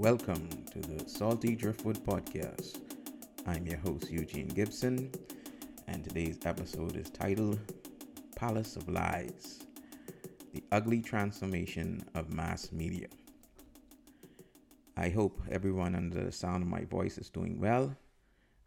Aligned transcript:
Welcome 0.00 0.48
to 0.72 0.78
the 0.80 1.06
Salty 1.06 1.54
Driftwood 1.54 1.98
Podcast. 2.06 2.78
I'm 3.46 3.66
your 3.66 3.76
host, 3.80 4.10
Eugene 4.10 4.48
Gibson, 4.48 5.12
and 5.88 6.02
today's 6.02 6.38
episode 6.46 6.96
is 6.96 7.10
titled 7.10 7.58
Palace 8.34 8.76
of 8.76 8.88
Lies 8.88 9.58
The 10.54 10.64
Ugly 10.72 11.02
Transformation 11.02 12.02
of 12.14 12.32
Mass 12.32 12.72
Media. 12.72 13.08
I 14.96 15.10
hope 15.10 15.38
everyone 15.50 15.94
under 15.94 16.24
the 16.24 16.32
sound 16.32 16.62
of 16.62 16.70
my 16.70 16.86
voice 16.86 17.18
is 17.18 17.28
doing 17.28 17.60
well, 17.60 17.94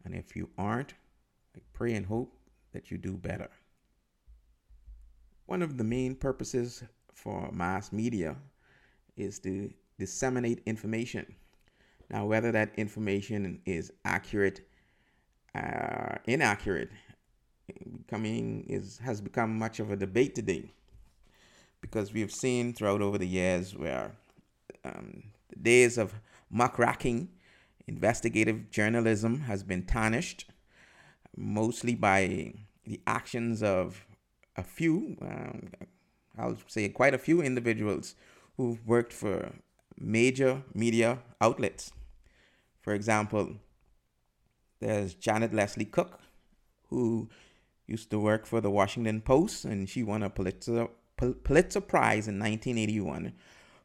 and 0.06 0.14
if 0.14 0.36
you 0.36 0.48
aren't, 0.60 0.94
I 1.58 1.62
pray 1.74 1.96
and 1.96 2.06
hope 2.06 2.38
that 2.74 2.92
you 2.92 3.00
do 3.00 3.14
better. 3.14 3.50
One 5.48 5.64
of 5.64 5.80
the 5.80 5.84
main 5.84 6.14
purposes 6.14 6.84
for 7.12 7.52
mass 7.52 7.92
media 7.92 8.36
is 9.18 9.40
to 9.40 9.74
disseminate 10.00 10.62
information. 10.66 11.36
Now, 12.09 12.26
whether 12.26 12.52
that 12.52 12.73
information 12.77 13.62
is 13.66 13.91
accurate, 14.05 14.62
uh, 15.55 16.16
inaccurate, 16.26 16.90
becoming 17.98 18.66
is 18.68 18.99
has 18.99 19.21
become 19.21 19.58
much 19.58 19.80
of 19.80 19.90
a 19.91 19.95
debate 19.95 20.35
today, 20.35 20.71
because 21.82 22.13
we 22.13 22.21
have 22.21 22.32
seen 22.32 22.73
throughout 22.73 23.02
over 23.02 23.18
the 23.18 23.27
years 23.27 23.76
where 23.76 24.12
um, 24.84 25.23
the 25.49 25.59
days 25.59 25.98
of 25.98 26.13
muckraking, 26.49 27.30
investigative 27.88 28.70
journalism 28.70 29.41
has 29.41 29.63
been 29.63 29.85
tarnished, 29.85 30.46
mostly 31.35 31.96
by 31.96 32.54
the 32.85 33.02
actions 33.07 33.63
of 33.63 34.05
a 34.55 34.63
few, 34.63 35.18
um, 35.21 35.70
I'll 36.38 36.57
say 36.68 36.90
quite 36.90 37.13
a 37.13 37.18
few 37.18 37.41
individuals 37.41 38.16
who've 38.57 38.85
worked 38.85 39.13
for 39.13 39.54
major 39.98 40.64
media 40.74 41.20
outlets. 41.42 41.92
For 42.82 42.94
example, 42.94 43.56
there's 44.80 45.13
Janet 45.13 45.54
Leslie 45.54 45.85
Cooke, 45.85 46.20
who 46.90 47.30
used 47.88 48.10
to 48.12 48.20
work 48.20 48.46
for 48.46 48.62
the 48.62 48.70
Washington 48.70 49.22
Post, 49.22 49.66
and 49.66 49.90
she 49.90 50.04
won 50.04 50.24
a 50.24 50.30
Pulitzer, 50.30 50.88
Pulitzer 51.18 51.82
Prize 51.82 52.27
in 52.27 52.40
1981 52.40 53.34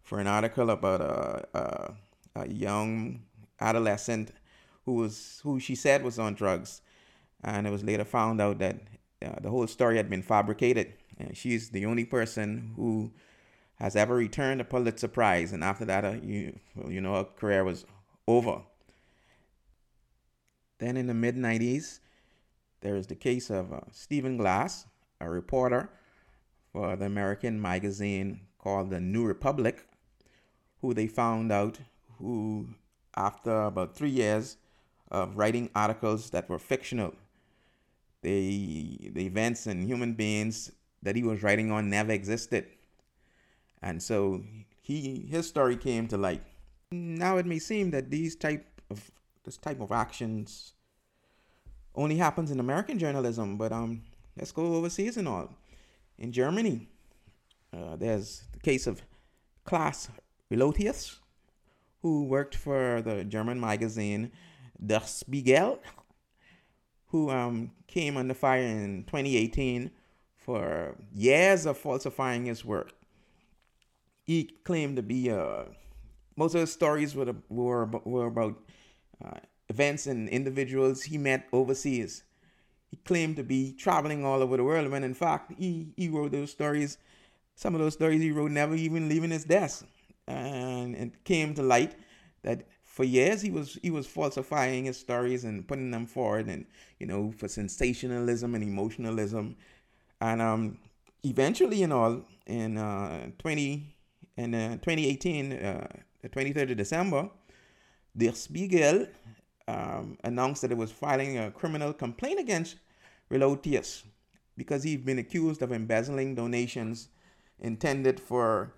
for 0.02 0.18
an 0.18 0.26
article 0.26 0.70
about 0.70 1.00
a, 1.00 1.46
a, 1.54 1.94
a 2.42 2.48
young 2.48 3.22
adolescent 3.60 4.32
who 4.84 4.94
was 4.94 5.40
who 5.42 5.60
she 5.60 5.74
said 5.74 6.02
was 6.02 6.18
on 6.18 6.34
drugs, 6.34 6.80
and 7.44 7.66
it 7.66 7.70
was 7.70 7.84
later 7.84 8.04
found 8.04 8.40
out 8.40 8.58
that 8.58 8.80
uh, 9.24 9.34
the 9.40 9.50
whole 9.50 9.66
story 9.66 9.96
had 9.96 10.08
been 10.08 10.22
fabricated. 10.22 10.94
And 11.18 11.36
she's 11.36 11.70
the 11.70 11.84
only 11.84 12.04
person 12.04 12.72
who 12.76 13.12
has 13.78 13.94
ever 13.94 14.14
returned 14.14 14.60
a 14.60 14.64
Pulitzer 14.64 15.08
Prize, 15.08 15.52
and 15.52 15.62
after 15.62 15.84
that, 15.84 16.04
uh, 16.04 16.16
you 16.22 16.58
you 16.88 17.00
know, 17.00 17.14
her 17.14 17.24
career 17.24 17.64
was 17.64 17.84
over. 18.26 18.62
Then 20.78 20.96
in 20.96 21.06
the 21.06 21.14
mid 21.14 21.36
90s, 21.36 22.00
there 22.80 22.96
is 22.96 23.06
the 23.06 23.14
case 23.14 23.50
of 23.50 23.72
uh, 23.72 23.80
Stephen 23.92 24.36
Glass, 24.36 24.86
a 25.20 25.28
reporter 25.28 25.90
for 26.72 26.96
the 26.96 27.06
American 27.06 27.60
magazine 27.60 28.40
called 28.58 28.90
the 28.90 29.00
New 29.00 29.24
Republic, 29.24 29.86
who 30.80 30.94
they 30.94 31.06
found 31.06 31.50
out 31.52 31.78
who, 32.18 32.68
after 33.16 33.62
about 33.62 33.96
three 33.96 34.10
years 34.10 34.56
of 35.10 35.36
writing 35.36 35.70
articles 35.74 36.30
that 36.30 36.48
were 36.48 36.58
fictional, 36.58 37.14
the 38.22 39.10
the 39.12 39.24
events 39.24 39.66
and 39.66 39.86
human 39.86 40.14
beings 40.14 40.72
that 41.00 41.14
he 41.14 41.22
was 41.22 41.44
writing 41.44 41.70
on 41.70 41.88
never 41.88 42.10
existed 42.10 42.66
and 43.82 44.02
so 44.02 44.42
he 44.80 45.26
his 45.30 45.46
story 45.46 45.76
came 45.76 46.08
to 46.08 46.16
light. 46.16 46.42
Now 46.90 47.36
it 47.36 47.46
may 47.46 47.58
seem 47.58 47.90
that 47.90 48.10
these 48.10 48.36
type 48.36 48.66
of 48.90 49.10
this 49.44 49.56
type 49.56 49.80
of 49.80 49.92
actions 49.92 50.72
only 51.94 52.16
happens 52.16 52.50
in 52.50 52.60
American 52.60 52.98
journalism, 52.98 53.56
but 53.56 53.72
um, 53.72 54.02
let's 54.36 54.52
go 54.52 54.74
overseas 54.74 55.16
and 55.16 55.28
all. 55.28 55.50
In 56.18 56.32
Germany, 56.32 56.88
uh, 57.72 57.96
there's 57.96 58.42
the 58.52 58.60
case 58.60 58.86
of 58.86 59.02
Claas 59.64 60.08
Relotius, 60.50 61.16
who 62.02 62.24
worked 62.24 62.54
for 62.54 63.02
the 63.02 63.24
German 63.24 63.60
magazine 63.60 64.32
Der 64.84 65.00
Spiegel, 65.00 65.80
who 67.08 67.30
um, 67.30 67.72
came 67.86 68.16
under 68.16 68.34
fire 68.34 68.62
in 68.62 69.04
2018 69.04 69.90
for 70.36 70.96
years 71.14 71.66
of 71.66 71.76
falsifying 71.76 72.46
his 72.46 72.64
work 72.64 72.92
he 74.28 74.44
claimed 74.62 74.96
to 74.96 75.02
be 75.02 75.30
uh, 75.32 75.64
most 76.36 76.54
of 76.54 76.60
his 76.60 76.72
stories 76.72 77.16
were 77.16 77.34
were 77.48 77.86
were 78.04 78.26
about 78.26 78.56
uh, 79.24 79.40
events 79.68 80.06
and 80.06 80.28
individuals 80.28 81.04
he 81.04 81.18
met 81.18 81.48
overseas. 81.52 82.24
He 82.90 82.98
claimed 82.98 83.36
to 83.36 83.42
be 83.42 83.72
traveling 83.72 84.24
all 84.24 84.42
over 84.42 84.56
the 84.58 84.64
world 84.64 84.90
when 84.90 85.04
in 85.04 85.14
fact 85.14 85.54
he, 85.58 85.92
he 85.96 86.08
wrote 86.10 86.32
those 86.32 86.50
stories. 86.50 86.98
Some 87.56 87.74
of 87.74 87.80
those 87.80 87.94
stories 87.94 88.22
he 88.22 88.30
wrote 88.30 88.52
never 88.52 88.74
even 88.74 89.08
leaving 89.08 89.30
his 89.30 89.44
desk, 89.44 89.86
and 90.26 90.94
it 90.94 91.24
came 91.24 91.54
to 91.54 91.62
light 91.62 91.96
that 92.42 92.66
for 92.84 93.04
years 93.04 93.42
he 93.42 93.50
was 93.50 93.78
he 93.82 93.90
was 93.90 94.06
falsifying 94.06 94.84
his 94.84 94.98
stories 94.98 95.44
and 95.44 95.66
putting 95.66 95.90
them 95.90 96.06
forward, 96.06 96.48
and 96.48 96.66
you 97.00 97.06
know 97.06 97.32
for 97.32 97.48
sensationalism 97.48 98.54
and 98.54 98.62
emotionalism, 98.64 99.56
and 100.20 100.42
um 100.42 100.78
eventually 101.24 101.78
you 101.78 101.86
know 101.86 102.24
in 102.46 102.78
uh 102.78 103.30
20 103.38 103.94
in 104.38 104.54
uh, 104.54 104.70
2018, 104.76 105.52
uh, 105.52 105.86
the 106.22 106.28
23rd 106.28 106.70
of 106.70 106.76
December, 106.76 107.28
Der 108.16 108.32
Spiegel 108.32 109.08
um, 109.66 110.16
announced 110.22 110.62
that 110.62 110.70
it 110.70 110.78
was 110.78 110.92
filing 110.92 111.38
a 111.38 111.50
criminal 111.50 111.92
complaint 111.92 112.38
against 112.38 112.76
Relotius 113.30 114.04
because 114.56 114.84
he'd 114.84 115.04
been 115.04 115.18
accused 115.18 115.60
of 115.60 115.72
embezzling 115.72 116.36
donations 116.36 117.08
intended 117.58 118.20
for 118.20 118.72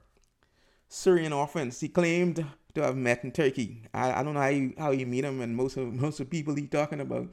Syrian 0.89 1.33
orphans. 1.33 1.79
He 1.79 1.89
claimed 1.89 2.45
to 2.75 2.83
have 2.83 2.97
met 2.97 3.23
in 3.23 3.31
Turkey. 3.31 3.83
I, 3.93 4.21
I 4.21 4.23
don't 4.23 4.35
know 4.35 4.41
how 4.41 4.49
you, 4.49 4.73
how 4.79 4.91
you 4.93 5.07
meet 5.07 5.25
him, 5.25 5.43
and 5.43 5.55
most 5.55 5.77
of 5.77 5.93
most 5.93 6.21
of 6.21 6.27
the 6.27 6.31
people 6.31 6.55
he's 6.55 6.71
talking 6.71 7.01
about, 7.01 7.29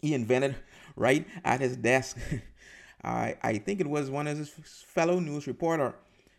he 0.00 0.12
invented 0.12 0.56
right 0.96 1.26
at 1.44 1.60
his 1.60 1.76
desk. 1.76 2.18
I 3.04 3.36
I 3.42 3.58
think 3.58 3.80
it 3.80 3.86
was 3.88 4.10
one 4.10 4.26
of 4.26 4.36
his 4.36 4.50
fellow 4.50 5.20
news 5.20 5.46
reporter 5.46 5.94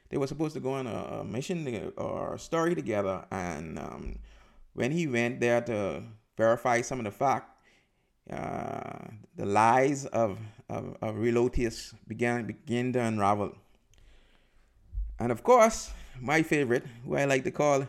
they 0.10 0.18
were 0.18 0.28
supposed 0.28 0.54
to 0.56 0.60
go 0.60 0.74
on 0.74 0.88
a, 0.88 1.24
mission 1.24 1.92
or 1.98 2.36
a 2.36 2.40
story 2.40 2.76
together. 2.76 3.26
And 3.32 3.80
um, 3.80 4.20
when 4.74 4.92
he 4.92 5.08
went 5.08 5.40
there 5.40 5.62
to 5.62 6.04
verify 6.36 6.82
some 6.82 7.00
of 7.00 7.06
the 7.06 7.12
fact, 7.12 7.50
uh, 8.32 9.08
the 9.36 9.46
lies 9.46 10.06
of, 10.08 10.40
of, 10.70 10.98
of 11.02 11.16
Relotius 11.16 11.94
began, 12.08 12.46
began 12.46 12.94
to 12.94 13.00
unravel. 13.00 13.56
And 15.20 15.32
of 15.32 15.44
course, 15.44 15.92
my 16.20 16.44
favorite, 16.44 16.86
who 17.06 17.16
I 17.16 17.26
like 17.26 17.44
to 17.44 17.52
call 17.52 17.88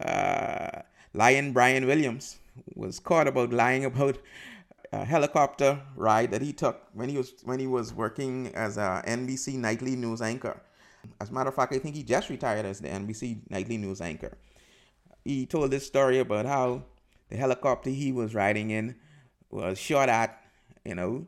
uh, 0.00 0.82
Lion 1.12 1.52
Brian 1.52 1.86
Williams, 1.86 2.38
was 2.74 2.98
caught 2.98 3.28
about 3.28 3.52
lying 3.52 3.84
about 3.84 4.18
a 4.92 5.04
helicopter 5.04 5.80
ride 5.96 6.30
that 6.30 6.40
he 6.40 6.52
took 6.52 6.82
when 6.94 7.08
he 7.08 7.18
was 7.18 7.34
when 7.44 7.58
he 7.58 7.66
was 7.66 7.92
working 7.92 8.50
as 8.54 8.78
a 8.78 9.02
NBC 9.06 9.54
nightly 9.54 9.96
news 9.96 10.22
anchor. 10.22 10.60
As 11.20 11.30
a 11.30 11.32
matter 11.32 11.48
of 11.48 11.54
fact, 11.54 11.72
I 11.72 11.78
think 11.78 11.96
he 11.96 12.02
just 12.02 12.30
retired 12.30 12.66
as 12.66 12.80
the 12.80 12.88
NBC 12.88 13.50
nightly 13.50 13.76
news 13.76 14.00
anchor. 14.00 14.36
He 15.24 15.46
told 15.46 15.70
this 15.70 15.86
story 15.86 16.18
about 16.18 16.46
how 16.46 16.84
the 17.28 17.36
helicopter 17.36 17.90
he 17.90 18.12
was 18.12 18.34
riding 18.34 18.70
in 18.70 18.96
was 19.50 19.78
shot 19.78 20.08
at, 20.08 20.40
you 20.84 20.94
know, 20.94 21.26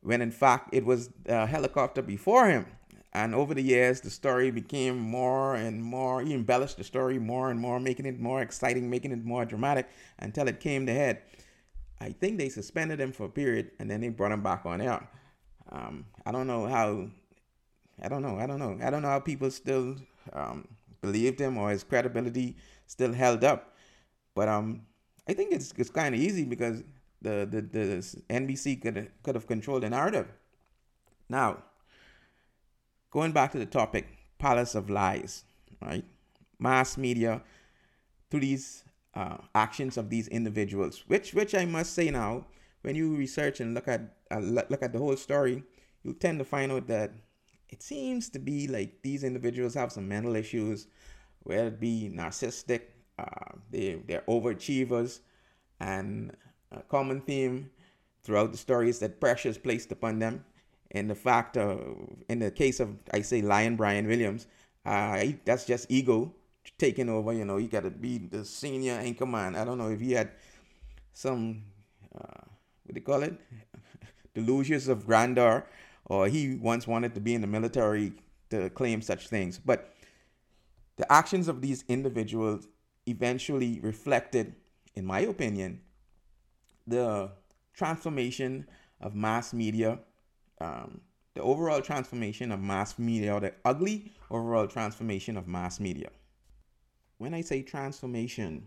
when 0.00 0.22
in 0.22 0.30
fact 0.30 0.70
it 0.72 0.84
was 0.84 1.10
a 1.26 1.46
helicopter 1.46 2.02
before 2.02 2.48
him. 2.48 2.66
And 3.12 3.34
over 3.34 3.54
the 3.54 3.62
years, 3.62 4.02
the 4.02 4.10
story 4.10 4.50
became 4.50 4.98
more 4.98 5.54
and 5.54 5.82
more, 5.82 6.20
he 6.20 6.34
embellished 6.34 6.76
the 6.76 6.84
story 6.84 7.18
more 7.18 7.50
and 7.50 7.58
more, 7.58 7.80
making 7.80 8.04
it 8.04 8.20
more 8.20 8.42
exciting, 8.42 8.90
making 8.90 9.12
it 9.12 9.24
more 9.24 9.46
dramatic 9.46 9.88
until 10.18 10.48
it 10.48 10.60
came 10.60 10.84
to 10.86 10.92
head. 10.92 11.22
I 11.98 12.10
think 12.10 12.36
they 12.36 12.50
suspended 12.50 13.00
him 13.00 13.12
for 13.12 13.24
a 13.24 13.30
period 13.30 13.70
and 13.78 13.90
then 13.90 14.02
they 14.02 14.10
brought 14.10 14.32
him 14.32 14.42
back 14.42 14.66
on 14.66 14.82
air. 14.82 15.08
Um, 15.72 16.04
I 16.26 16.32
don't 16.32 16.46
know 16.46 16.66
how 16.66 17.08
I 18.02 18.08
don't 18.08 18.22
know. 18.22 18.38
I 18.38 18.46
don't 18.46 18.58
know. 18.58 18.78
I 18.82 18.90
don't 18.90 19.02
know 19.02 19.08
how 19.08 19.20
people 19.20 19.50
still 19.50 19.96
um, 20.32 20.68
believed 21.00 21.40
him 21.40 21.56
or 21.56 21.70
his 21.70 21.84
credibility 21.84 22.56
still 22.86 23.12
held 23.12 23.44
up. 23.44 23.74
But 24.34 24.48
um, 24.48 24.82
I 25.28 25.32
think 25.32 25.52
it's 25.52 25.72
it's 25.76 25.90
kind 25.90 26.14
of 26.14 26.20
easy 26.20 26.44
because 26.44 26.82
the 27.22 27.48
the 27.50 27.62
the 27.62 27.86
NBC 28.28 28.80
could 28.82 29.10
could 29.22 29.34
have 29.34 29.46
controlled 29.46 29.82
the 29.82 29.90
narrative. 29.90 30.28
Now, 31.28 31.62
going 33.10 33.32
back 33.32 33.52
to 33.52 33.58
the 33.58 33.66
topic, 33.66 34.06
palace 34.38 34.74
of 34.74 34.90
lies, 34.90 35.44
right? 35.80 36.04
Mass 36.58 36.96
media 36.96 37.42
through 38.30 38.40
these 38.40 38.84
uh, 39.14 39.38
actions 39.54 39.96
of 39.96 40.10
these 40.10 40.28
individuals, 40.28 41.04
which 41.06 41.32
which 41.32 41.54
I 41.54 41.64
must 41.64 41.94
say 41.94 42.10
now, 42.10 42.46
when 42.82 42.94
you 42.94 43.16
research 43.16 43.60
and 43.60 43.74
look 43.74 43.88
at 43.88 44.16
uh, 44.30 44.38
look 44.38 44.82
at 44.82 44.92
the 44.92 44.98
whole 44.98 45.16
story, 45.16 45.64
you 46.04 46.12
tend 46.12 46.38
to 46.38 46.44
find 46.44 46.70
out 46.70 46.86
that 46.88 47.12
it 47.68 47.82
seems 47.82 48.28
to 48.30 48.38
be 48.38 48.68
like 48.68 49.02
these 49.02 49.24
individuals 49.24 49.74
have 49.74 49.92
some 49.92 50.08
mental 50.08 50.36
issues, 50.36 50.86
whether 51.42 51.68
it 51.68 51.80
be 51.80 52.10
narcissistic 52.14 52.82
uh, 53.18 53.56
they, 53.70 54.00
they're 54.06 54.22
overachievers. 54.22 55.20
And 55.80 56.36
a 56.72 56.82
common 56.82 57.20
theme 57.20 57.70
throughout 58.22 58.52
the 58.52 58.58
story 58.58 58.88
is 58.88 58.98
that 59.00 59.20
pressure 59.20 59.48
is 59.48 59.58
placed 59.58 59.92
upon 59.92 60.18
them. 60.18 60.44
And 60.92 61.10
the 61.10 61.14
fact, 61.14 61.56
of, 61.56 61.96
in 62.28 62.38
the 62.38 62.50
case 62.50 62.80
of, 62.80 62.96
I 63.12 63.22
say, 63.22 63.42
Lion 63.42 63.76
Brian 63.76 64.06
Williams, 64.06 64.46
uh, 64.84 65.24
that's 65.44 65.64
just 65.64 65.90
ego 65.90 66.32
taking 66.78 67.08
over. 67.08 67.32
You 67.32 67.44
know, 67.44 67.56
you 67.56 67.68
got 67.68 67.82
to 67.82 67.90
be 67.90 68.18
the 68.18 68.44
senior 68.44 68.94
anchor 68.94 69.26
man. 69.26 69.56
I 69.56 69.64
don't 69.64 69.78
know 69.78 69.90
if 69.90 70.00
he 70.00 70.12
had 70.12 70.30
some, 71.12 71.64
uh, 72.14 72.44
what 72.84 72.94
do 72.94 73.00
you 73.00 73.00
call 73.00 73.22
it? 73.22 73.38
Delusions 74.34 74.88
of 74.88 75.06
grandeur, 75.06 75.66
or 76.06 76.28
he 76.28 76.54
once 76.54 76.86
wanted 76.86 77.14
to 77.14 77.20
be 77.20 77.34
in 77.34 77.40
the 77.40 77.46
military 77.46 78.12
to 78.50 78.70
claim 78.70 79.02
such 79.02 79.28
things. 79.28 79.58
But 79.58 79.92
the 80.96 81.10
actions 81.12 81.48
of 81.48 81.60
these 81.60 81.84
individuals 81.88 82.68
eventually 83.06 83.80
reflected, 83.80 84.54
in 84.94 85.04
my 85.04 85.20
opinion, 85.20 85.80
the 86.86 87.30
transformation 87.74 88.66
of 89.00 89.14
mass 89.14 89.52
media, 89.52 89.98
um, 90.60 91.00
the 91.34 91.42
overall 91.42 91.82
transformation 91.82 92.50
of 92.50 92.60
mass 92.60 92.98
media, 92.98 93.34
or 93.34 93.40
the 93.40 93.52
ugly 93.64 94.12
overall 94.30 94.66
transformation 94.66 95.36
of 95.36 95.46
mass 95.46 95.78
media. 95.78 96.08
When 97.18 97.34
I 97.34 97.42
say 97.42 97.62
transformation, 97.62 98.66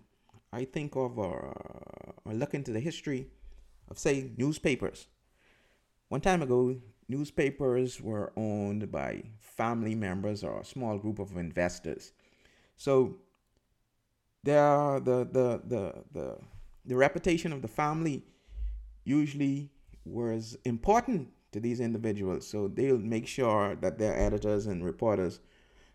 I 0.51 0.65
think 0.65 0.95
of 0.95 1.18
or, 1.18 1.56
uh, 1.57 2.12
or 2.25 2.33
look 2.33 2.53
into 2.53 2.71
the 2.71 2.80
history 2.80 3.27
of, 3.89 3.97
say, 3.97 4.31
newspapers. 4.38 5.07
One 6.09 6.21
time 6.21 6.42
ago, 6.42 6.75
newspapers 7.09 8.00
were 8.00 8.31
owned 8.38 8.91
by 8.91 9.23
family 9.39 9.95
members 9.95 10.44
or 10.44 10.61
a 10.61 10.65
small 10.65 10.97
group 10.97 11.19
of 11.19 11.35
investors. 11.35 12.13
So 12.77 13.17
there 14.44 15.00
the 15.00 15.27
the 15.29 15.61
the 15.65 16.03
the 16.13 16.38
the 16.85 16.95
reputation 16.95 17.51
of 17.51 17.61
the 17.61 17.67
family 17.67 18.23
usually 19.03 19.69
was 20.06 20.57
important 20.65 21.29
to 21.51 21.59
these 21.59 21.79
individuals. 21.79 22.47
So 22.47 22.67
they'll 22.67 22.97
make 22.97 23.27
sure 23.27 23.75
that 23.75 23.97
their 23.97 24.17
editors 24.17 24.67
and 24.67 24.85
reporters 24.85 25.39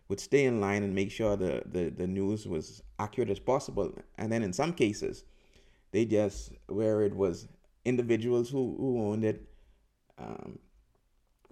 would 0.07 0.19
stay 0.19 0.45
in 0.45 0.61
line 0.61 0.83
and 0.83 0.93
make 0.93 1.11
sure 1.11 1.35
the, 1.35 1.63
the, 1.65 1.89
the 1.89 2.05
news 2.07 2.47
was 2.47 2.83
accurate 2.99 3.29
as 3.29 3.39
possible. 3.39 3.93
And 4.17 4.31
then 4.31 4.43
in 4.43 4.53
some 4.53 4.73
cases, 4.73 5.23
they 5.91 6.05
just, 6.05 6.51
where 6.67 7.01
it 7.01 7.15
was 7.15 7.47
individuals 7.85 8.49
who, 8.49 8.75
who 8.77 9.01
owned 9.01 9.23
it, 9.23 9.47
um, 10.17 10.59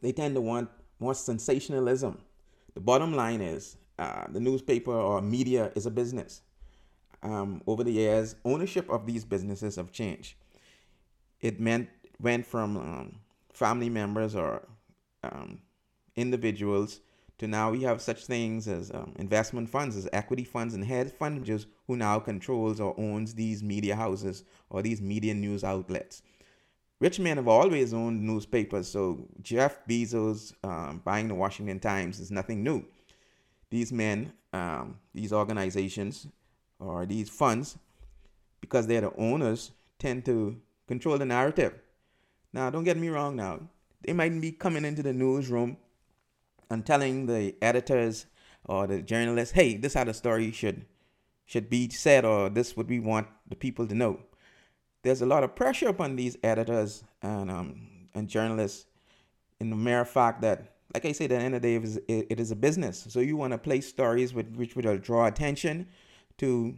they 0.03 0.11
tend 0.11 0.35
to 0.35 0.41
want 0.41 0.69
more 0.99 1.15
sensationalism. 1.15 2.19
The 2.75 2.81
bottom 2.81 3.15
line 3.15 3.41
is 3.41 3.77
uh, 3.97 4.25
the 4.29 4.39
newspaper 4.39 4.93
or 4.93 5.21
media 5.21 5.71
is 5.75 5.85
a 5.85 5.91
business. 5.91 6.41
Um, 7.23 7.61
over 7.65 7.83
the 7.83 7.91
years, 7.91 8.35
ownership 8.43 8.89
of 8.89 9.05
these 9.05 9.23
businesses 9.23 9.77
have 9.77 9.91
changed. 9.91 10.35
It 11.39 11.59
meant 11.59 11.89
went 12.19 12.45
from 12.45 12.77
um, 12.77 13.15
family 13.53 13.89
members 13.89 14.35
or 14.35 14.67
um, 15.23 15.59
individuals 16.15 16.99
to 17.39 17.47
now 17.47 17.71
we 17.71 17.81
have 17.81 18.01
such 18.01 18.25
things 18.25 18.67
as 18.67 18.91
um, 18.91 19.13
investment 19.17 19.69
funds, 19.69 19.97
as 19.97 20.07
equity 20.13 20.43
funds, 20.43 20.73
and 20.73 20.85
hedge 20.85 21.11
funds 21.11 21.65
who 21.87 21.95
now 21.97 22.19
controls 22.19 22.79
or 22.79 22.93
owns 22.97 23.33
these 23.33 23.63
media 23.63 23.95
houses 23.95 24.43
or 24.69 24.81
these 24.81 25.01
media 25.01 25.33
news 25.33 25.63
outlets. 25.63 26.21
Rich 27.03 27.19
men 27.19 27.35
have 27.35 27.49
always 27.49 27.93
owned 27.93 28.23
newspapers, 28.23 28.87
so 28.87 29.27
Jeff 29.41 29.85
Bezos 29.85 30.53
um, 30.63 31.01
buying 31.03 31.27
the 31.27 31.35
Washington 31.35 31.77
Times 31.77 32.21
is 32.21 32.31
nothing 32.31 32.63
new. 32.63 32.85
These 33.69 33.91
men, 33.91 34.31
um, 34.53 34.99
these 35.13 35.33
organizations, 35.33 36.27
or 36.79 37.05
these 37.05 37.27
funds, 37.27 37.77
because 38.61 38.87
they're 38.87 39.01
the 39.01 39.13
owners, 39.17 39.71
tend 39.99 40.23
to 40.27 40.55
control 40.87 41.17
the 41.17 41.25
narrative. 41.25 41.73
Now, 42.53 42.69
don't 42.69 42.85
get 42.85 42.95
me 42.95 43.09
wrong 43.09 43.35
now. 43.35 43.59
They 44.01 44.13
might 44.13 44.39
be 44.39 44.53
coming 44.53 44.85
into 44.85 45.03
the 45.03 45.11
newsroom 45.11 45.75
and 46.69 46.85
telling 46.85 47.25
the 47.25 47.53
editors 47.61 48.27
or 48.63 48.87
the 48.87 49.01
journalists, 49.01 49.53
hey, 49.53 49.75
this 49.75 49.91
is 49.91 49.97
how 49.97 50.05
the 50.05 50.13
story 50.13 50.53
should 50.53 50.85
should 51.45 51.69
be 51.69 51.89
said, 51.89 52.23
or 52.23 52.49
this 52.49 52.77
what 52.77 52.87
we 52.87 53.01
want 53.01 53.27
the 53.49 53.57
people 53.57 53.85
to 53.87 53.93
know. 53.93 54.21
There's 55.03 55.21
a 55.21 55.25
lot 55.25 55.43
of 55.43 55.55
pressure 55.55 55.89
upon 55.89 56.15
these 56.15 56.37
editors 56.43 57.03
and 57.21 57.51
um, 57.51 57.87
and 58.15 58.27
journalists 58.27 58.85
in 59.59 59.69
the 59.69 59.75
mere 59.75 60.05
fact 60.05 60.41
that, 60.41 60.75
like 60.93 61.05
I 61.05 61.11
said, 61.11 61.31
at 61.31 61.39
the 61.39 61.45
end 61.45 61.55
of 61.55 61.61
the 61.61 61.67
day, 61.67 61.75
it 61.75 61.83
is, 61.83 61.99
it 62.07 62.39
is 62.39 62.51
a 62.51 62.55
business. 62.55 63.05
So 63.09 63.19
you 63.19 63.37
want 63.37 63.51
to 63.53 63.57
place 63.57 63.87
stories 63.87 64.33
with 64.33 64.55
which 64.55 64.75
will 64.75 64.97
draw 64.97 65.25
attention 65.25 65.87
to 66.37 66.75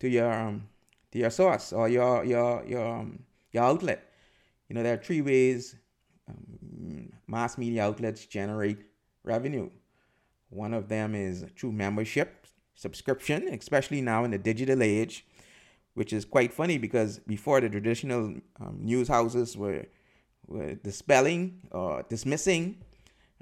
to 0.00 0.08
your 0.08 0.32
um, 0.32 0.68
to 1.12 1.18
your 1.18 1.30
source 1.30 1.72
or 1.72 1.88
your 1.88 2.24
your 2.24 2.64
your 2.64 2.86
um, 2.98 3.24
your 3.52 3.64
outlet. 3.64 4.10
You 4.68 4.74
know, 4.74 4.82
there 4.82 4.94
are 4.94 5.02
three 5.02 5.20
ways 5.20 5.76
um, 6.28 7.12
mass 7.26 7.58
media 7.58 7.84
outlets 7.84 8.26
generate 8.26 8.78
revenue. 9.22 9.70
One 10.50 10.74
of 10.74 10.88
them 10.88 11.14
is 11.14 11.44
through 11.56 11.72
membership, 11.72 12.46
subscription, 12.74 13.48
especially 13.48 14.00
now 14.00 14.24
in 14.24 14.30
the 14.30 14.38
digital 14.38 14.82
age, 14.82 15.26
which 15.94 16.12
is 16.12 16.24
quite 16.24 16.52
funny 16.52 16.78
because 16.78 17.18
before 17.20 17.60
the 17.60 17.68
traditional 17.68 18.34
um, 18.60 18.78
news 18.80 19.08
houses 19.08 19.56
were, 19.56 19.86
were 20.46 20.74
dispelling 20.74 21.60
or 21.70 22.04
dismissing 22.08 22.76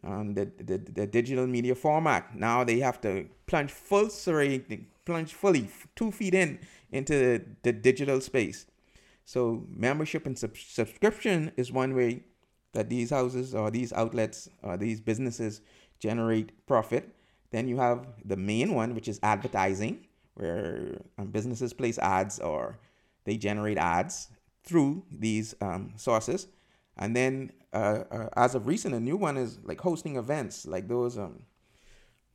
um, 0.05 0.35
the, 0.35 0.51
the, 0.59 0.79
the 0.79 1.07
digital 1.07 1.47
media 1.47 1.75
format. 1.75 2.37
Now 2.37 2.65
they 2.65 2.79
have 2.81 3.01
to 3.03 3.27
plunge 3.47 3.71
full 3.71 4.11
sorry, 4.11 4.65
plunge 5.05 5.33
fully 5.33 5.69
two 5.97 6.11
feet 6.11 6.35
in 6.35 6.59
into 6.91 7.15
the, 7.15 7.45
the 7.63 7.73
digital 7.73 8.21
space. 8.21 8.67
So 9.25 9.65
membership 9.69 10.27
and 10.27 10.39
sub- 10.39 10.57
subscription 10.57 11.53
is 11.57 11.73
one 11.73 11.95
way 11.95 12.25
that 12.73 12.89
these 12.89 13.11
houses 13.11 13.55
or 13.55 13.71
these 13.71 13.93
outlets 13.93 14.49
or 14.63 14.77
these 14.77 15.01
businesses 15.01 15.61
generate 16.01 16.67
profit. 16.67 17.15
Then 17.51 17.69
you 17.69 17.77
have 17.77 18.07
the 18.25 18.37
main 18.37 18.75
one, 18.75 18.95
which 18.95 19.09
is 19.09 19.21
advertising, 19.23 20.07
where 20.34 20.99
um, 21.19 21.29
businesses 21.29 21.73
place 21.73 21.99
ads 21.99 22.38
or 22.38 22.79
they 23.25 23.37
generate 23.37 23.79
ads 23.79 24.29
through 24.64 25.05
these 25.11 25.55
um, 25.61 25.93
sources. 25.96 26.49
And 26.96 27.17
then, 27.17 27.52
uh, 27.73 28.05
uh, 28.11 28.29
as 28.37 28.55
of 28.55 28.67
recent, 28.67 28.94
a 28.94 29.00
new 29.00 29.17
one 29.17 29.37
is 29.37 29.58
like 29.64 29.81
hosting 29.81 30.17
events, 30.17 30.67
like 30.67 30.88
those 30.88 31.19
um, 31.19 31.43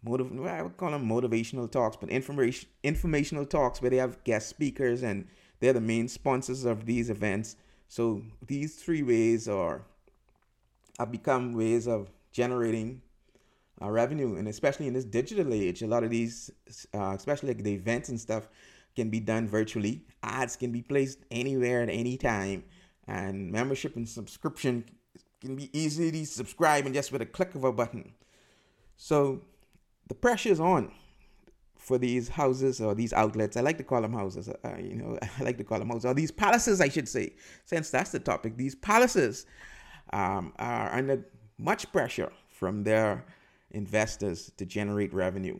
motiv- 0.03 0.45
I 0.45 0.61
would 0.61 0.77
call 0.77 0.91
them 0.91 1.07
motivational 1.07 1.69
talks, 1.71 1.97
but 1.97 2.09
information 2.09 2.69
informational 2.83 3.45
talks 3.45 3.81
where 3.81 3.91
they 3.91 3.97
have 3.97 4.23
guest 4.23 4.49
speakers 4.49 5.03
and 5.03 5.27
they're 5.59 5.73
the 5.73 5.81
main 5.81 6.07
sponsors 6.07 6.65
of 6.65 6.85
these 6.85 7.09
events. 7.09 7.55
So 7.87 8.23
these 8.45 8.75
three 8.75 9.03
ways 9.03 9.47
are 9.47 9.83
have 10.99 11.11
become 11.11 11.53
ways 11.53 11.87
of 11.87 12.09
generating 12.31 13.01
uh, 13.81 13.89
revenue, 13.89 14.35
and 14.35 14.47
especially 14.47 14.87
in 14.87 14.93
this 14.93 15.05
digital 15.05 15.53
age, 15.53 15.81
a 15.81 15.87
lot 15.87 16.03
of 16.03 16.09
these, 16.09 16.49
uh, 16.93 17.13
especially 17.15 17.49
like 17.49 17.63
the 17.63 17.73
events 17.73 18.09
and 18.09 18.19
stuff, 18.19 18.47
can 18.95 19.09
be 19.09 19.19
done 19.19 19.47
virtually. 19.47 20.03
Ads 20.23 20.55
can 20.55 20.71
be 20.71 20.81
placed 20.81 21.19
anywhere 21.29 21.83
at 21.83 21.89
any 21.89 22.17
time, 22.17 22.63
and 23.07 23.51
membership 23.51 23.95
and 23.95 24.07
subscription 24.07 24.85
can 25.41 25.55
be 25.55 25.69
easily 25.77 26.25
subscribed 26.25 26.87
and 26.87 26.95
just 26.95 27.11
with 27.11 27.21
a 27.21 27.25
click 27.25 27.53
of 27.55 27.63
a 27.63 27.71
button. 27.71 28.13
So 28.97 29.41
the 30.07 30.15
pressure 30.15 30.49
is 30.49 30.59
on 30.59 30.91
for 31.75 31.97
these 31.97 32.27
houses 32.27 32.81
or 32.81 32.95
these 32.95 33.13
outlets. 33.13 33.55
I 33.55 33.61
like 33.61 33.77
to 33.77 33.83
call 33.83 34.01
them 34.01 34.13
houses. 34.13 34.49
Uh, 34.49 34.77
you 34.79 34.95
know, 34.95 35.17
I 35.39 35.43
like 35.43 35.57
to 35.59 35.63
call 35.63 35.79
them 35.79 35.89
houses 35.89 36.05
or 36.05 36.13
these 36.13 36.31
palaces, 36.31 36.81
I 36.81 36.89
should 36.89 37.07
say, 37.07 37.35
since 37.65 37.89
that's 37.89 38.11
the 38.11 38.19
topic. 38.19 38.57
These 38.57 38.75
palaces 38.75 39.45
um, 40.11 40.53
are 40.57 40.93
under 40.93 41.25
much 41.57 41.91
pressure 41.91 42.31
from 42.49 42.83
their 42.83 43.25
investors 43.71 44.51
to 44.57 44.65
generate 44.65 45.13
revenue. 45.13 45.59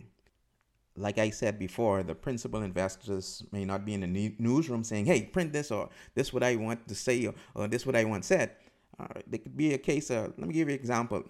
Like 0.96 1.18
I 1.20 1.30
said 1.30 1.60
before, 1.60 2.02
the 2.04 2.16
principal 2.16 2.64
investors 2.64 3.44
may 3.52 3.66
not 3.66 3.86
be 3.86 3.94
in 3.94 4.02
the 4.02 4.36
newsroom 4.40 4.84
saying, 4.84 5.06
"Hey, 5.06 5.26
print 5.26 5.54
this," 5.54 5.70
or 5.72 5.90
"This 6.16 6.28
is 6.28 6.34
what 6.34 6.44
I 6.44 6.56
want 6.56 6.88
to 6.88 6.96
say," 6.96 7.26
or, 7.26 7.36
or 7.54 7.68
"This 7.68 7.86
what 7.86 7.96
I 7.96 8.04
want 8.04 8.26
said." 8.26 8.52
Uh, 9.00 9.06
there 9.28 9.40
could 9.40 9.56
be 9.56 9.74
a 9.74 9.78
case. 9.78 10.10
Of, 10.10 10.34
let 10.38 10.48
me 10.48 10.54
give 10.54 10.70
you 10.70 10.74
an 10.74 10.80
example. 10.80 11.24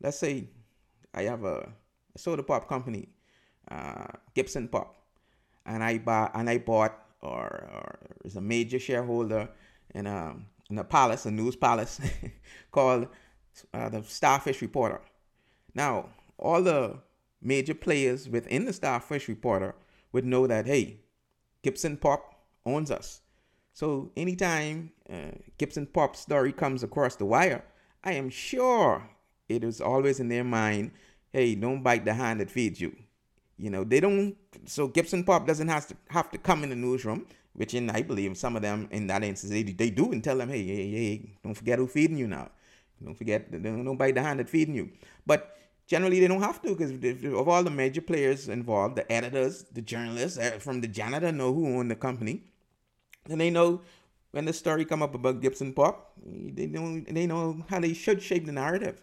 Let's 0.00 0.18
say 0.18 0.48
I 1.14 1.22
have 1.22 1.44
a, 1.44 1.72
a 2.14 2.18
soda 2.18 2.42
pop 2.42 2.68
company, 2.68 3.08
uh, 3.70 4.08
Gibson 4.34 4.68
Pop, 4.68 4.96
and 5.64 5.82
I 5.82 5.96
buy 5.96 6.30
and 6.34 6.50
I 6.50 6.58
bought 6.58 7.06
or, 7.22 7.68
or 7.72 7.98
is 8.24 8.36
a 8.36 8.40
major 8.40 8.78
shareholder 8.78 9.48
in 9.94 10.06
a 10.06 10.36
in 10.70 10.78
a 10.78 10.84
palace, 10.84 11.26
a 11.26 11.30
news 11.30 11.56
palace 11.56 12.00
called 12.70 13.08
uh, 13.72 13.88
the 13.88 14.02
Starfish 14.02 14.60
Reporter. 14.62 15.00
Now, 15.76 16.08
all 16.38 16.62
the 16.62 16.96
major 17.42 17.74
players 17.74 18.30
within 18.30 18.64
the 18.64 18.72
Starfish 18.72 19.28
Reporter 19.28 19.74
would 20.10 20.24
know 20.24 20.46
that, 20.46 20.66
hey, 20.66 21.00
Gibson 21.62 21.98
Pop 21.98 22.34
owns 22.64 22.90
us. 22.90 23.20
So 23.74 24.10
anytime 24.16 24.92
uh, 25.12 25.36
Gibson 25.58 25.84
Pop 25.84 26.16
story 26.16 26.50
comes 26.50 26.82
across 26.82 27.16
the 27.16 27.26
wire, 27.26 27.62
I 28.02 28.12
am 28.12 28.30
sure 28.30 29.06
it 29.50 29.62
is 29.62 29.82
always 29.82 30.18
in 30.18 30.28
their 30.28 30.44
mind, 30.44 30.92
hey, 31.30 31.54
don't 31.54 31.82
bite 31.82 32.06
the 32.06 32.14
hand 32.14 32.40
that 32.40 32.50
feeds 32.50 32.80
you. 32.80 32.96
You 33.58 33.68
know, 33.68 33.84
they 33.84 34.00
don't. 34.00 34.34
So 34.64 34.88
Gibson 34.88 35.24
Pop 35.24 35.46
doesn't 35.46 35.68
have 35.68 35.86
to 35.88 35.96
have 36.08 36.30
to 36.30 36.38
come 36.38 36.62
in 36.64 36.70
the 36.70 36.76
newsroom, 36.76 37.26
which 37.52 37.74
in 37.74 37.90
I 37.90 38.00
believe 38.00 38.38
some 38.38 38.56
of 38.56 38.62
them 38.62 38.88
in 38.90 39.08
that 39.08 39.22
instance 39.22 39.52
they, 39.52 39.62
they 39.62 39.90
do 39.90 40.10
and 40.12 40.24
tell 40.24 40.38
them, 40.38 40.48
hey, 40.48 40.64
hey, 40.64 40.90
hey, 40.90 41.30
don't 41.44 41.54
forget 41.54 41.78
who's 41.78 41.92
feeding 41.92 42.16
you 42.16 42.28
now. 42.28 42.50
Don't 43.04 43.14
forget, 43.14 43.50
don't, 43.50 43.84
don't 43.84 43.96
bite 43.96 44.14
the 44.14 44.22
hand 44.22 44.40
that's 44.40 44.50
feeding 44.50 44.74
you. 44.74 44.90
But 45.26 45.52
generally 45.86 46.20
they 46.20 46.28
don't 46.28 46.42
have 46.42 46.60
to 46.62 46.74
because 46.74 46.92
of 47.24 47.48
all 47.48 47.62
the 47.62 47.70
major 47.70 48.00
players 48.00 48.48
involved, 48.48 48.96
the 48.96 49.10
editors, 49.10 49.64
the 49.72 49.82
journalists, 49.82 50.38
uh, 50.38 50.58
from 50.58 50.80
the 50.80 50.88
janitor 50.88 51.32
know 51.32 51.52
who 51.52 51.78
owned 51.78 51.90
the 51.90 51.96
company, 51.96 52.44
and 53.28 53.40
they 53.40 53.50
know 53.50 53.80
when 54.32 54.44
the 54.44 54.52
story 54.52 54.84
come 54.84 55.02
up 55.02 55.14
about 55.14 55.40
Gibson 55.40 55.72
Pop, 55.72 56.12
they 56.24 56.66
know 56.66 57.00
they 57.00 57.26
know 57.26 57.64
how 57.70 57.80
they 57.80 57.94
should 57.94 58.22
shape 58.22 58.46
the 58.46 58.52
narrative. 58.52 59.02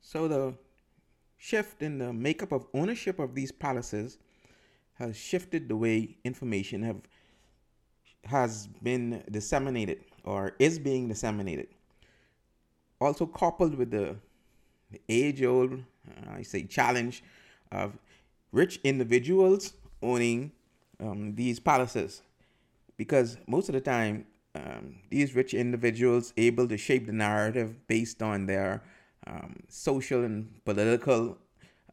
So 0.00 0.28
the 0.28 0.54
shift 1.36 1.82
in 1.82 1.98
the 1.98 2.12
makeup 2.12 2.52
of 2.52 2.66
ownership 2.74 3.18
of 3.18 3.34
these 3.34 3.50
palaces 3.50 4.18
has 4.94 5.16
shifted 5.16 5.68
the 5.68 5.76
way 5.76 6.16
information 6.24 6.82
have 6.82 7.00
has 8.26 8.66
been 8.82 9.22
disseminated 9.30 10.04
or 10.24 10.52
is 10.58 10.78
being 10.78 11.08
disseminated. 11.08 11.68
Also 13.00 13.26
coupled 13.26 13.74
with 13.74 13.90
the, 13.90 14.16
the 14.90 15.00
age-old, 15.08 15.72
uh, 15.74 16.38
I 16.38 16.42
say, 16.42 16.64
challenge 16.64 17.22
of 17.72 17.98
rich 18.52 18.80
individuals 18.84 19.74
owning 20.02 20.52
um, 21.00 21.34
these 21.34 21.58
palaces, 21.58 22.22
because 22.96 23.36
most 23.46 23.68
of 23.68 23.74
the 23.74 23.80
time 23.80 24.26
um, 24.54 24.96
these 25.10 25.34
rich 25.34 25.54
individuals 25.54 26.32
able 26.36 26.68
to 26.68 26.76
shape 26.76 27.06
the 27.06 27.12
narrative 27.12 27.86
based 27.88 28.22
on 28.22 28.46
their 28.46 28.82
um, 29.26 29.56
social 29.68 30.22
and 30.22 30.64
political 30.64 31.36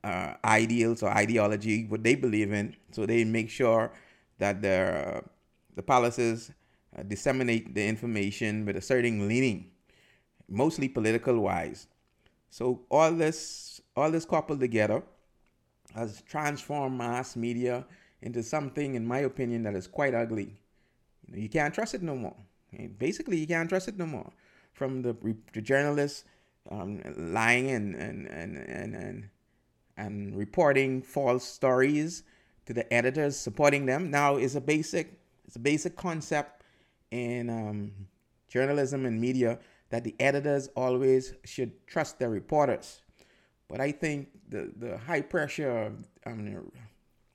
uh, 0.03 0.33
ideals 0.45 1.01
or 1.01 1.09
ideology, 1.09 1.85
what 1.85 2.03
they 2.03 2.15
believe 2.15 2.51
in. 2.51 2.75
So 2.91 3.05
they 3.05 3.23
make 3.23 3.49
sure 3.49 3.91
that 4.37 4.61
their 4.61 5.23
uh, 5.23 5.27
the 5.75 5.81
palaces 5.81 6.51
uh, 6.97 7.03
disseminate 7.03 7.73
the 7.73 7.87
information 7.87 8.65
with 8.65 8.75
a 8.75 8.81
certain 8.81 9.27
leaning, 9.27 9.71
mostly 10.49 10.89
political 10.89 11.39
wise. 11.39 11.87
So 12.51 12.81
all 12.91 13.13
this 13.13 13.81
all 13.95 14.11
this 14.11 14.25
coupled 14.25 14.59
together 14.59 15.01
has 15.95 16.21
transformed 16.21 16.97
mass 16.97 17.35
media 17.35 17.85
into 18.21 18.43
something, 18.43 18.95
in 18.95 19.05
my 19.05 19.19
opinion, 19.19 19.63
that 19.63 19.73
is 19.73 19.87
quite 19.87 20.13
ugly. 20.13 20.59
You, 21.25 21.33
know, 21.33 21.41
you 21.41 21.49
can't 21.49 21.73
trust 21.73 21.95
it 21.95 22.03
no 22.03 22.15
more. 22.15 22.35
Basically, 22.99 23.37
you 23.37 23.47
can't 23.47 23.67
trust 23.67 23.87
it 23.87 23.97
no 23.97 24.05
more. 24.05 24.31
From 24.73 25.01
the, 25.01 25.15
the 25.53 25.61
journalists 25.61 26.23
um, 26.69 27.01
lying 27.17 27.71
and, 27.71 27.95
and, 27.95 28.27
and, 28.27 28.57
and, 28.57 28.95
and, 28.95 29.29
and 29.97 30.35
reporting 30.37 31.01
false 31.01 31.43
stories 31.43 32.23
to 32.65 32.73
the 32.73 32.91
editors 32.93 33.35
supporting 33.35 33.85
them 33.85 34.11
now 34.11 34.37
is 34.37 34.55
a 34.55 34.61
basic 34.61 35.19
it's 35.45 35.55
a 35.55 35.59
basic 35.59 35.97
concept 35.97 36.63
in 37.09 37.49
um, 37.49 37.91
journalism 38.47 39.05
and 39.05 39.19
media 39.19 39.59
that 39.91 40.03
the 40.03 40.15
editors 40.19 40.69
always 40.75 41.35
should 41.45 41.85
trust 41.85 42.17
their 42.17 42.29
reporters. 42.29 43.01
But 43.67 43.79
I 43.79 43.91
think 43.91 44.29
the, 44.49 44.71
the 44.75 44.97
high 44.97 45.21
pressure 45.21 45.69
of 45.69 46.07
I 46.25 46.31
mean, 46.31 46.71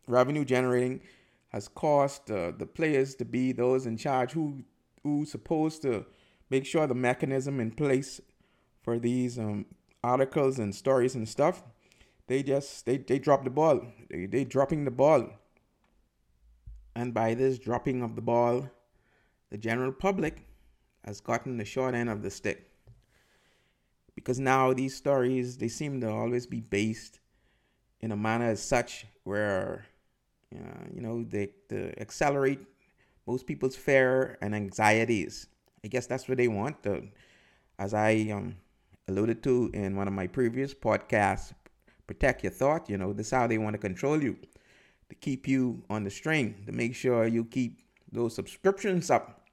revenue 0.09 0.45
generating 0.45 1.01
has 1.49 1.69
caused 1.69 2.31
uh, 2.31 2.53
the 2.59 2.67
players 2.67 3.15
to 3.17 3.25
be 3.25 3.53
those 3.53 3.87
in 3.87 3.97
charge 3.97 4.33
who 4.33 4.65
who 5.03 5.25
supposed 5.25 5.83
to 5.83 6.05
make 6.51 6.67
sure 6.67 6.87
the 6.87 6.95
mechanism 6.95 7.61
in 7.61 7.71
place 7.71 8.21
for 8.83 8.99
these 8.99 9.39
um, 9.39 9.67
articles 10.03 10.59
and 10.59 10.75
stories 10.75 11.15
and 11.15 11.29
stuff, 11.29 11.63
they 12.27 12.43
just 12.43 12.87
they, 12.87 12.97
they 12.97 13.19
drop 13.19 13.45
the 13.45 13.51
ball. 13.51 13.81
They 14.11 14.27
they 14.27 14.45
dropping 14.45 14.85
the 14.85 14.91
ball. 14.91 15.29
And 16.95 17.13
by 17.13 17.35
this 17.35 17.59
dropping 17.59 18.03
of 18.03 18.17
the 18.17 18.23
ball, 18.23 18.71
the 19.51 19.59
general 19.59 19.93
public 19.93 20.46
has 21.07 21.21
gotten 21.21 21.57
the 21.57 21.65
short 21.65 21.95
end 21.95 22.11
of 22.11 22.23
the 22.23 22.31
stick. 22.31 22.71
Because 24.15 24.41
now 24.41 24.73
these 24.73 24.97
stories 24.97 25.57
they 25.57 25.69
seem 25.69 26.01
to 26.01 26.11
always 26.11 26.47
be 26.47 26.61
based 26.61 27.21
in 28.01 28.13
a 28.13 28.17
manner 28.17 28.47
as 28.47 28.63
such 28.63 29.07
where 29.25 29.87
uh, 30.55 30.85
you 30.93 31.01
know 31.01 31.25
they, 31.25 31.51
they 31.69 31.95
accelerate 31.99 32.61
most 33.27 33.47
people's 33.47 33.77
fear 33.77 34.39
and 34.41 34.55
anxieties. 34.55 35.49
I 35.85 35.89
guess 35.89 36.07
that's 36.07 36.29
what 36.29 36.39
they 36.39 36.49
want. 36.49 36.83
To, 36.85 37.03
as 37.79 37.95
I 37.95 38.31
um, 38.33 38.57
alluded 39.09 39.43
to 39.45 39.71
in 39.75 39.97
one 39.97 40.09
of 40.09 40.15
my 40.15 40.27
previous 40.27 40.75
podcasts, 40.75 41.53
protect 42.07 42.43
your 42.43 42.53
thought. 42.53 42.89
You 42.89 42.99
know, 42.99 43.13
this 43.13 43.27
is 43.27 43.33
how 43.33 43.47
they 43.47 43.59
want 43.59 43.75
to 43.75 43.79
control 43.79 44.23
you, 44.23 44.37
to 45.09 45.15
keep 45.15 45.47
you 45.47 45.83
on 45.91 46.05
the 46.05 46.11
string, 46.11 46.63
to 46.67 46.73
make 46.73 46.95
sure 46.95 47.27
you 47.27 47.45
keep 47.45 47.81
those 48.11 48.35
subscriptions 48.35 49.11
up, 49.11 49.46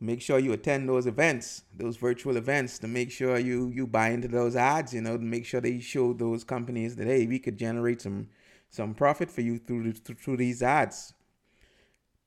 make 0.00 0.20
sure 0.20 0.38
you 0.38 0.52
attend 0.52 0.88
those 0.88 1.06
events, 1.06 1.62
those 1.74 1.96
virtual 1.96 2.36
events, 2.36 2.78
to 2.80 2.88
make 2.88 3.10
sure 3.10 3.38
you 3.38 3.68
you 3.68 3.86
buy 3.86 4.10
into 4.10 4.28
those 4.28 4.56
ads. 4.56 4.92
You 4.94 5.00
know, 5.00 5.16
to 5.16 5.22
make 5.22 5.46
sure 5.46 5.60
they 5.60 5.80
show 5.80 6.12
those 6.12 6.44
companies 6.44 6.96
that 6.96 7.06
hey, 7.06 7.26
we 7.26 7.38
could 7.38 7.56
generate 7.56 8.02
some 8.02 8.28
some 8.68 8.94
profit 8.94 9.30
for 9.30 9.40
you 9.40 9.58
through 9.58 9.92
through 9.92 10.36
these 10.36 10.62
ads. 10.62 11.14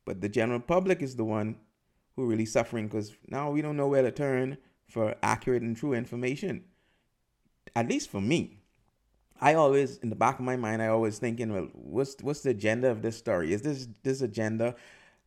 But 0.06 0.22
the 0.22 0.30
general 0.30 0.60
public 0.60 1.02
is 1.02 1.16
the 1.16 1.26
one 1.26 1.58
who 2.16 2.26
really 2.26 2.46
suffering 2.46 2.88
because 2.88 3.16
now 3.28 3.52
we 3.52 3.62
don't 3.62 3.78
know 3.78 3.88
where 3.88 4.02
to 4.02 4.12
turn 4.12 4.58
for 4.88 5.16
accurate 5.22 5.62
and 5.62 5.78
true 5.78 5.94
information. 5.94 6.64
At 7.76 7.88
least 7.88 8.10
for 8.10 8.20
me. 8.20 8.58
I 9.42 9.54
always, 9.54 9.98
in 10.00 10.10
the 10.10 10.16
back 10.18 10.38
of 10.40 10.44
my 10.44 10.58
mind, 10.58 10.82
I 10.82 10.88
always 10.88 11.18
thinking, 11.18 11.54
well, 11.54 11.70
what's 11.74 12.16
what's 12.22 12.42
the 12.42 12.50
agenda 12.50 12.90
of 12.90 13.02
this 13.02 13.18
story? 13.18 13.54
Is 13.54 13.62
this 13.62 13.88
this 14.04 14.22
agenda? 14.22 14.76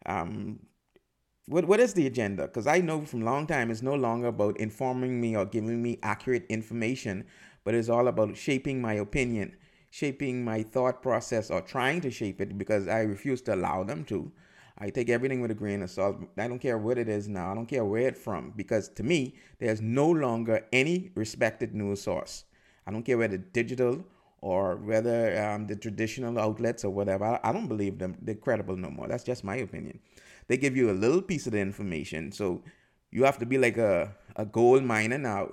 Um, 0.04 0.60
what 1.46 1.66
what 1.66 1.80
is 1.80 1.94
the 1.94 2.06
agenda? 2.06 2.46
Because 2.46 2.66
I 2.66 2.78
know 2.80 3.02
from 3.02 3.22
long 3.22 3.46
time 3.46 3.70
it's 3.70 3.82
no 3.82 3.94
longer 3.94 4.28
about 4.28 4.58
informing 4.58 5.20
me 5.20 5.36
or 5.36 5.44
giving 5.44 5.82
me 5.82 5.98
accurate 6.02 6.46
information, 6.48 7.24
but 7.64 7.74
it's 7.74 7.88
all 7.88 8.08
about 8.08 8.36
shaping 8.36 8.80
my 8.80 8.94
opinion, 8.94 9.56
shaping 9.90 10.44
my 10.44 10.62
thought 10.62 11.02
process, 11.02 11.50
or 11.50 11.60
trying 11.60 12.00
to 12.02 12.10
shape 12.10 12.40
it 12.40 12.56
because 12.56 12.86
I 12.88 13.00
refuse 13.02 13.42
to 13.42 13.54
allow 13.54 13.82
them 13.82 14.04
to. 14.06 14.30
I 14.78 14.90
take 14.90 15.10
everything 15.10 15.40
with 15.40 15.50
a 15.50 15.54
grain 15.54 15.82
of 15.82 15.90
salt. 15.90 16.16
I 16.38 16.48
don't 16.48 16.58
care 16.58 16.78
what 16.78 16.98
it 16.98 17.08
is 17.08 17.28
now. 17.28 17.50
I 17.52 17.54
don't 17.54 17.66
care 17.66 17.84
where 17.84 18.08
it's 18.08 18.20
from 18.20 18.52
because 18.56 18.88
to 18.90 19.02
me, 19.02 19.34
there's 19.58 19.80
no 19.80 20.08
longer 20.10 20.66
any 20.72 21.10
respected 21.14 21.74
news 21.74 22.02
source. 22.02 22.44
I 22.86 22.90
don't 22.90 23.04
care 23.04 23.18
whether 23.18 23.36
digital 23.36 24.04
or 24.40 24.76
whether 24.76 25.40
um, 25.40 25.66
the 25.66 25.76
traditional 25.76 26.38
outlets 26.38 26.84
or 26.84 26.90
whatever. 26.90 27.24
I, 27.24 27.40
I 27.44 27.52
don't 27.52 27.68
believe 27.68 27.98
them. 27.98 28.16
They're 28.20 28.34
credible 28.34 28.76
no 28.76 28.90
more. 28.90 29.08
That's 29.08 29.24
just 29.24 29.44
my 29.44 29.56
opinion. 29.56 30.00
They 30.48 30.56
give 30.56 30.76
you 30.76 30.90
a 30.90 30.92
little 30.92 31.22
piece 31.22 31.46
of 31.46 31.52
the 31.52 31.60
information. 31.60 32.32
So 32.32 32.62
you 33.10 33.24
have 33.24 33.38
to 33.38 33.46
be 33.46 33.58
like 33.58 33.76
a, 33.76 34.14
a 34.36 34.44
gold 34.44 34.82
miner 34.82 35.18
now. 35.18 35.52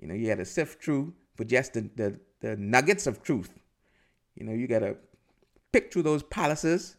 You 0.00 0.08
know, 0.08 0.14
you 0.14 0.28
got 0.28 0.36
to 0.36 0.44
sift 0.44 0.82
through 0.82 1.14
for 1.34 1.44
just 1.44 1.74
the, 1.74 1.88
the, 1.96 2.20
the 2.40 2.56
nuggets 2.56 3.06
of 3.06 3.22
truth. 3.22 3.58
You 4.34 4.44
know, 4.44 4.52
you 4.52 4.66
got 4.66 4.80
to 4.80 4.96
pick 5.72 5.92
through 5.92 6.02
those 6.02 6.22
palaces 6.22 6.96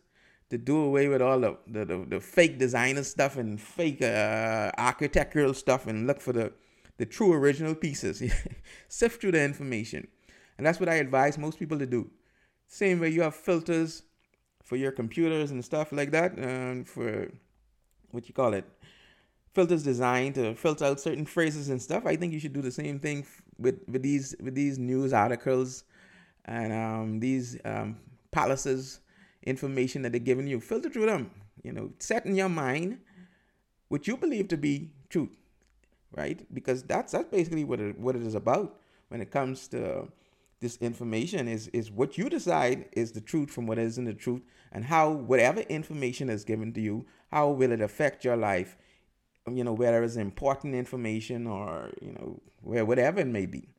to 0.50 0.58
do 0.58 0.78
away 0.78 1.08
with 1.08 1.22
all 1.22 1.40
the, 1.40 1.58
the, 1.68 1.86
the, 1.86 2.06
the 2.08 2.20
fake 2.20 2.58
designer 2.58 3.04
stuff 3.04 3.38
and 3.38 3.62
fake 3.62 4.02
uh, 4.02 4.72
architectural 4.78 5.54
stuff 5.54 5.88
and 5.88 6.08
look 6.08 6.20
for 6.20 6.34
the, 6.34 6.52
the 6.98 7.06
true 7.06 7.32
original 7.34 7.76
pieces. 7.76 8.22
Sift 8.88 9.22
through 9.22 9.34
the 9.34 9.44
information. 9.44 10.08
And 10.58 10.66
that's 10.66 10.80
what 10.80 10.90
I 10.90 10.96
advise 10.96 11.38
most 11.38 11.60
people 11.60 11.80
to 11.80 11.86
do. 11.86 12.10
Same 12.68 13.00
way 13.00 13.10
you 13.10 13.22
have 13.22 13.36
filters 13.36 14.04
for 14.70 14.76
your 14.76 14.92
computers 14.92 15.50
and 15.50 15.66
stuff 15.66 15.92
like 15.92 16.12
that, 16.12 16.38
and 16.38 16.88
for 16.88 17.32
what 18.12 18.28
you 18.28 18.36
call 18.36 18.54
it, 18.54 18.66
filters 19.56 19.82
designed 19.82 20.36
to 20.36 20.54
filter 20.54 20.86
out 20.86 21.00
certain 21.00 21.26
phrases 21.26 21.70
and 21.70 21.82
stuff. 21.82 22.06
I 22.06 22.16
think 22.16 22.34
you 22.34 22.40
should 22.40 22.54
do 22.54 22.62
the 22.62 22.72
same 22.72 23.00
thing 23.00 23.26
with 23.58 23.80
with 23.88 24.04
these 24.04 24.36
with 24.40 24.54
these 24.54 24.78
news 24.78 25.12
articles 25.12 25.86
and 26.46 26.72
um, 26.72 27.20
these 27.20 27.58
um, 27.66 27.98
palaces 28.30 29.00
information 29.42 30.04
that 30.04 30.12
they're 30.12 30.20
giving 30.20 30.46
you. 30.46 30.60
Filter 30.60 30.90
through 30.90 31.08
them. 31.08 31.32
You 31.64 31.74
know, 31.74 31.90
set 31.98 32.28
in 32.28 32.36
your 32.36 32.50
mind 32.50 33.00
what 33.88 34.08
you 34.08 34.18
believe 34.18 34.50
to 34.50 34.58
be 34.58 34.92
truth, 35.10 35.36
right? 36.16 36.46
Because 36.54 36.84
that's 36.84 37.12
that's 37.14 37.30
basically 37.30 37.64
what 37.64 37.80
it, 37.80 38.00
what 38.00 38.16
it 38.16 38.22
is 38.22 38.36
about 38.36 38.78
when 39.08 39.20
it 39.20 39.32
comes 39.32 39.68
to 39.70 40.10
this 40.62 40.78
information 40.78 41.48
is 41.48 41.68
is 41.70 41.92
what 41.92 42.18
you 42.18 42.30
decide 42.30 42.90
is 42.94 43.12
the 43.12 43.22
truth 43.22 43.50
from 43.50 43.66
what 43.66 43.78
isn't 43.78 44.06
the 44.06 44.14
truth 44.14 44.42
and 44.72 44.86
how 44.86 45.10
whatever 45.10 45.62
information 45.62 46.30
is 46.30 46.44
given 46.44 46.74
to 46.74 46.82
you 46.82 47.06
how 47.32 47.50
will 47.50 47.72
it 47.72 47.82
affect 47.82 48.26
your 48.26 48.36
life 48.36 48.78
you 49.56 49.64
know 49.64 49.74
whether 49.74 50.04
it's 50.04 50.16
important 50.16 50.76
information 50.76 51.48
or 51.48 51.92
you 52.02 52.12
know 52.12 52.42
where 52.62 52.86
whatever 52.86 53.20
it 53.20 53.28
may 53.28 53.46
be. 53.46 53.70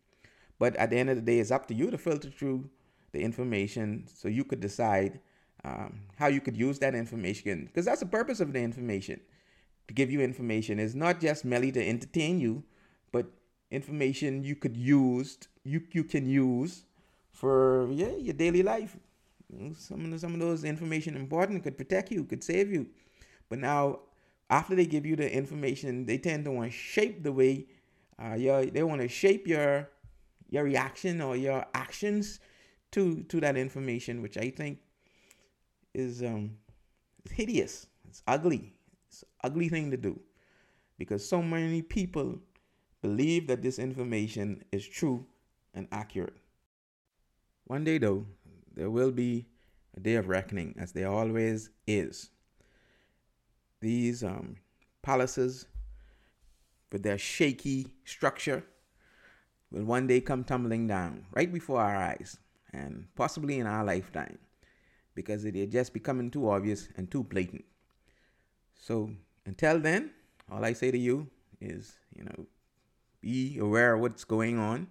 But 0.58 0.76
at 0.76 0.90
the 0.90 0.98
end 0.98 1.10
of 1.10 1.16
the 1.16 1.22
day 1.22 1.38
it's 1.38 1.50
up 1.50 1.66
to 1.68 1.74
you 1.74 1.90
to 1.90 1.98
filter 1.98 2.30
through 2.30 2.68
the 3.12 3.20
information 3.20 4.06
so 4.12 4.28
you 4.28 4.44
could 4.44 4.60
decide 4.60 5.20
um, 5.64 6.00
how 6.16 6.28
you 6.28 6.40
could 6.40 6.56
use 6.56 6.78
that 6.78 6.94
information. 6.94 7.66
Because 7.66 7.84
that's 7.84 8.00
the 8.00 8.06
purpose 8.06 8.40
of 8.40 8.52
the 8.52 8.60
information 8.60 9.20
to 9.88 9.94
give 9.94 10.10
you 10.10 10.20
information. 10.20 10.78
Is 10.78 10.94
not 10.94 11.20
just 11.20 11.44
merely 11.44 11.72
to 11.72 11.86
entertain 11.86 12.40
you 12.40 12.64
but 13.12 13.26
information 13.70 14.42
you 14.42 14.56
could 14.56 14.76
use 14.76 15.38
you 15.64 15.82
you 15.92 16.04
can 16.04 16.28
use 16.28 16.84
for 17.32 17.88
yeah 17.92 18.14
your 18.16 18.34
daily 18.34 18.62
life 18.62 18.96
some 19.76 20.12
of 20.12 20.20
some 20.20 20.34
of 20.34 20.40
those 20.40 20.64
information 20.64 21.16
important 21.16 21.62
could 21.62 21.76
protect 21.76 22.10
you, 22.10 22.24
could 22.24 22.44
save 22.44 22.70
you. 22.70 22.86
But 23.48 23.58
now, 23.58 24.00
after 24.48 24.74
they 24.74 24.86
give 24.86 25.06
you 25.06 25.16
the 25.16 25.32
information, 25.32 26.06
they 26.06 26.18
tend 26.18 26.44
to 26.44 26.50
want 26.50 26.70
to 26.70 26.76
shape 26.76 27.22
the 27.22 27.32
way 27.32 27.66
uh, 28.22 28.34
your, 28.34 28.66
they 28.66 28.82
want 28.82 29.00
to 29.00 29.08
shape 29.08 29.46
your 29.46 29.88
your 30.48 30.64
reaction 30.64 31.20
or 31.20 31.36
your 31.36 31.64
actions 31.74 32.40
to 32.92 33.22
to 33.24 33.40
that 33.40 33.56
information, 33.56 34.22
which 34.22 34.36
I 34.36 34.50
think 34.50 34.78
is 35.94 36.22
um 36.22 36.56
hideous. 37.30 37.86
It's 38.08 38.22
ugly. 38.26 38.74
It's 39.08 39.22
an 39.22 39.28
ugly 39.44 39.68
thing 39.68 39.90
to 39.90 39.96
do 39.96 40.20
because 40.98 41.26
so 41.26 41.42
many 41.42 41.82
people 41.82 42.38
believe 43.02 43.46
that 43.46 43.62
this 43.62 43.78
information 43.78 44.64
is 44.72 44.86
true 44.86 45.26
and 45.74 45.88
accurate. 45.90 46.36
One 47.66 47.84
day, 47.84 47.98
though, 47.98 48.26
there 48.74 48.90
will 48.90 49.12
be 49.12 49.46
a 49.96 50.00
day 50.00 50.14
of 50.14 50.28
reckoning, 50.28 50.74
as 50.78 50.92
there 50.92 51.08
always 51.08 51.70
is. 51.86 52.30
These 53.80 54.22
um, 54.22 54.56
palaces, 55.02 55.66
with 56.92 57.02
their 57.02 57.18
shaky 57.18 57.88
structure, 58.04 58.64
will 59.70 59.84
one 59.84 60.06
day 60.06 60.20
come 60.20 60.44
tumbling 60.44 60.86
down 60.86 61.24
right 61.32 61.52
before 61.52 61.80
our 61.80 61.96
eyes, 61.96 62.36
and 62.72 63.06
possibly 63.14 63.58
in 63.58 63.66
our 63.66 63.84
lifetime, 63.84 64.38
because 65.14 65.44
it 65.44 65.56
is 65.56 65.72
just 65.72 65.92
becoming 65.92 66.30
too 66.30 66.50
obvious 66.50 66.88
and 66.96 67.10
too 67.10 67.22
blatant. 67.22 67.64
So 68.74 69.10
until 69.46 69.78
then, 69.78 70.10
all 70.50 70.64
I 70.64 70.72
say 70.72 70.90
to 70.90 70.98
you 70.98 71.28
is, 71.60 71.94
you 72.14 72.24
know, 72.24 72.46
be 73.20 73.58
aware 73.58 73.94
of 73.94 74.00
what's 74.00 74.24
going 74.24 74.58
on, 74.58 74.88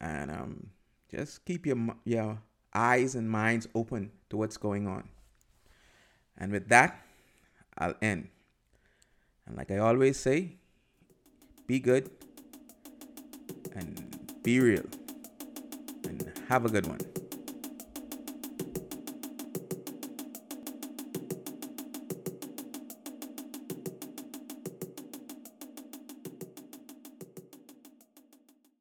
and 0.00 0.30
um, 0.30 0.70
just 1.10 1.44
keep 1.44 1.66
your 1.66 1.76
your 2.04 2.38
eyes 2.74 3.14
and 3.14 3.28
minds 3.28 3.68
open 3.74 4.10
to 4.30 4.36
what's 4.36 4.56
going 4.56 4.86
on. 4.86 5.08
And 6.38 6.52
with 6.52 6.68
that, 6.68 7.04
I'll 7.78 7.94
end. 8.00 8.28
And 9.46 9.56
like 9.56 9.70
I 9.70 9.78
always 9.78 10.18
say, 10.18 10.56
be 11.66 11.78
good 11.78 12.10
and 13.74 14.40
be 14.42 14.60
real. 14.60 14.84
And 16.04 16.32
have 16.48 16.64
a 16.64 16.68
good 16.68 16.86
one. 16.86 17.00